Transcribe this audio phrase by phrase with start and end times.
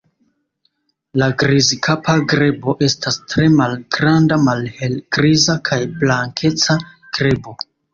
[1.21, 7.61] La Grizkapa grebo estas tre malgranda malhelgriza kaj blankeca grebo.